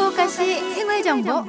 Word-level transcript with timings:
후쿠오카시 0.00 0.74
생활 0.74 1.02
정보. 1.02 1.44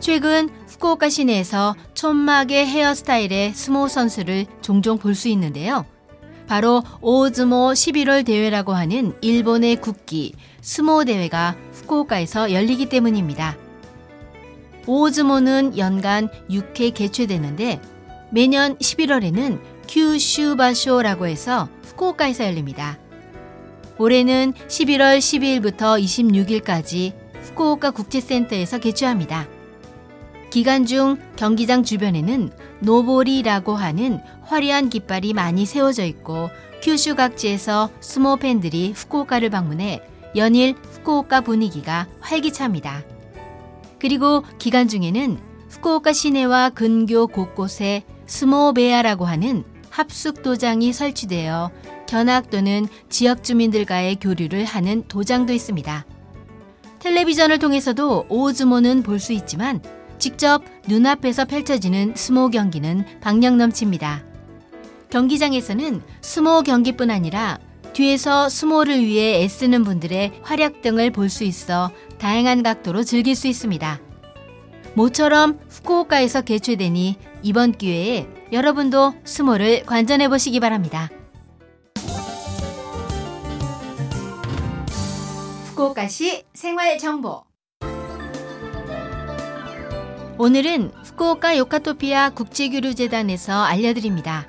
최근 0.00 0.48
후쿠오카 0.66 1.10
시내에서 1.10 1.76
촌막의 1.92 2.66
헤어스타일의 2.66 3.52
스모 3.52 3.88
선수를 3.88 4.46
종종 4.62 4.96
볼 4.96 5.14
수 5.14 5.28
있는데요. 5.28 5.84
바로 6.46 6.82
오즈모 7.02 7.72
11월 7.72 8.24
대회라고 8.24 8.72
하는 8.72 9.14
일본의 9.20 9.76
국기 9.82 10.32
스모 10.62 11.04
대회가 11.04 11.56
후쿠오카에서 11.72 12.52
열리기 12.52 12.88
때문입니다. 12.88 13.56
오즈모는 14.86 15.76
연간 15.76 16.30
6회 16.48 16.94
개최되는데 16.94 17.82
매년 18.30 18.78
11월에는 18.78 19.60
큐슈바쇼라고 19.88 21.26
해서 21.26 21.68
후쿠오카에서 21.96 22.44
열립니다. 22.44 22.98
올해는 23.98 24.52
11월 24.68 25.18
12일부터 25.18 26.00
26일까지 26.02 27.14
후쿠오카 27.42 27.90
국제센터에서 27.92 28.78
개최합니다. 28.78 29.48
기간 30.50 30.84
중 30.84 31.16
경기장 31.36 31.82
주변에는 31.82 32.50
노보리라고 32.80 33.74
하는 33.74 34.20
화려한 34.42 34.90
깃발이 34.90 35.32
많이 35.32 35.66
세워져 35.66 36.04
있고 36.04 36.50
큐슈 36.82 37.16
각지에서 37.16 37.90
스모 38.00 38.36
팬들이 38.36 38.92
후쿠오카를 38.92 39.50
방문해 39.50 40.00
연일 40.36 40.74
후쿠오카 40.92 41.40
분위기가 41.40 42.06
활기차입니다. 42.20 43.02
그리고 43.98 44.44
기간 44.58 44.86
중에는 44.86 45.38
후쿠오카 45.70 46.12
시내와 46.12 46.70
근교 46.70 47.28
곳곳에 47.28 48.04
스모베아라고 48.26 49.24
하는 49.24 49.64
합숙 49.96 50.42
도장이 50.42 50.92
설치되어 50.92 51.70
견학 52.06 52.50
또는 52.50 52.86
지역 53.08 53.42
주민들과의 53.42 54.16
교류를 54.16 54.66
하는 54.66 55.08
도장도 55.08 55.54
있습니다. 55.54 56.04
텔레비전을 56.98 57.58
통해서도 57.58 58.26
오즈모는 58.28 59.02
볼 59.02 59.18
수 59.18 59.32
있지만 59.32 59.80
직접 60.18 60.62
눈앞에서 60.86 61.46
펼쳐지는 61.46 62.12
스모 62.14 62.50
경기는 62.50 63.06
박력 63.22 63.56
넘칩니다. 63.56 64.22
경기장에서는 65.08 66.02
스모 66.20 66.60
경기뿐 66.60 67.10
아니라 67.10 67.58
뒤에서 67.94 68.50
스모를 68.50 69.02
위해 69.02 69.42
애쓰는 69.44 69.82
분들의 69.82 70.40
활약 70.42 70.82
등을 70.82 71.10
볼 71.10 71.30
수 71.30 71.44
있어 71.44 71.90
다양한 72.18 72.62
각도로 72.62 73.02
즐길 73.02 73.34
수 73.34 73.46
있습니다. 73.48 73.98
모처럼 74.92 75.58
후쿠오카에서 75.70 76.42
개최되니 76.42 77.16
이번 77.42 77.72
기회에 77.72 78.28
여러분도 78.52 79.14
스모를 79.24 79.82
관전해 79.84 80.28
보시기 80.28 80.60
바랍니다. 80.60 81.10
후쿠오카시 85.68 86.44
생활 86.54 86.98
정보 86.98 87.42
오늘은 90.38 90.92
후쿠오카 91.04 91.58
요카토피아 91.58 92.30
국제교류재단에서 92.30 93.62
알려드립니다. 93.62 94.46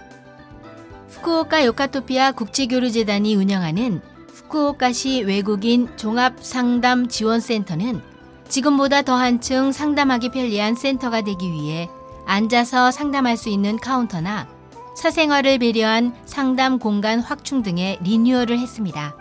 후쿠오카 1.09 1.65
요카토피아 1.65 2.31
국제교류재단이 2.33 3.35
운영하는 3.35 4.01
후쿠오카시 4.33 5.23
외국인 5.23 5.89
종합상담지원센터는 5.97 8.01
지금보다 8.47 9.01
더 9.01 9.15
한층 9.15 9.71
상담하기 9.71 10.29
편리한 10.29 10.75
센터가 10.75 11.21
되기 11.21 11.51
위해 11.51 11.89
앉아서 12.27 12.91
상담할 12.91 13.37
수 13.37 13.49
있는 13.49 13.77
카운터나 13.77 14.47
사생활을 14.95 15.59
배려한 15.59 16.13
상담 16.25 16.77
공간 16.77 17.19
확충 17.19 17.63
등의 17.63 17.99
리뉴얼을 18.03 18.59
했습니다. 18.59 19.15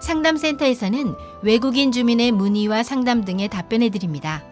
상담센터에서는 0.00 1.14
외국인 1.42 1.90
주민의 1.90 2.32
문의와 2.32 2.82
상담 2.82 3.24
등에 3.24 3.48
답변해 3.48 3.90
드립니다. 3.90 4.44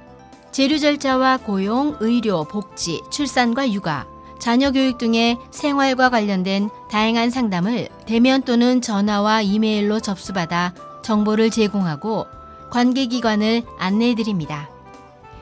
재료 0.53 0.79
절차와 0.79 1.39
고용, 1.39 1.97
의료, 2.01 2.45
복지, 2.45 3.03
출산과 3.11 3.73
육아, 3.73 4.07
자녀 4.39 4.71
교육 4.71 4.99
등의 4.99 5.39
생활과 5.51 6.11
관련된 6.11 6.71
다양한 6.91 7.31
상담을 7.31 7.89
대면 8.07 8.43
또는 8.43 8.81
전화와 8.81 9.43
이메일로 9.43 10.01
접수받아 10.01 10.75
정보를 11.03 11.51
제공하고 11.51 12.27
관계기관을 12.71 13.63
안내해 13.79 14.15
드립니다. 14.15 14.74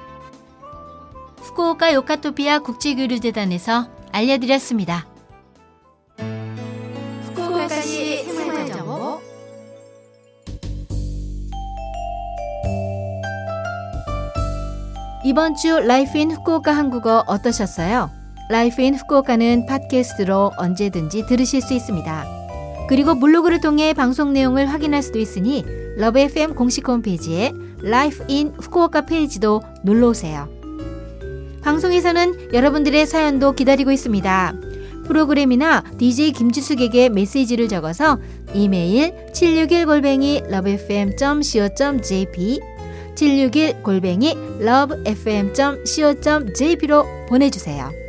후쿠오카 1.37 1.93
요카토피아 1.93 2.59
국제교류재단에서 2.59 3.87
알려드렸습니다. 4.11 5.07
후쿠오카시 7.27 8.25
생활정보 8.25 9.21
이번 15.23 15.55
주 15.55 15.79
Life 15.79 16.17
in 16.17 16.31
Fukuoka 16.31 16.75
한국어 16.75 17.23
어떠셨어요? 17.25 18.11
Life 18.49 18.81
in 18.81 18.95
Fukuoka는 18.95 19.65
podcast로 19.65 20.51
언제든지 20.57 21.25
들으실 21.25 21.61
수 21.61 21.73
있습니다. 21.73 22.38
그리고 22.89 23.17
블로그를 23.19 23.61
통해 23.61 23.93
방송 23.93 24.33
내용을 24.33 24.65
확인할 24.65 25.03
수도 25.03 25.19
있으니 25.19 25.63
LOVE 25.95 26.17
FM 26.17 26.55
공식 26.55 26.87
홈페이지에 26.87 27.53
Life 27.83 28.25
in 28.27 28.51
Fukuoka 28.59 29.05
페이지도 29.05 29.61
놀러 29.83 30.07
오세요. 30.07 30.49
방송에서는 31.61 32.51
여러분들의 32.51 33.05
사연도 33.05 33.51
기다리고 33.51 33.91
있습니다. 33.91 34.53
프로그램이나 35.05 35.83
DJ 35.99 36.31
김지숙에게 36.31 37.09
메시지를 37.09 37.67
적어서 37.67 38.17
이메일 38.55 39.13
761골뱅이 39.33 40.51
lovefm.co.jp 40.51 42.59
761골뱅이 43.13 44.61
lovefm.co.jp로 44.61 47.05
보내주세요. 47.27 48.08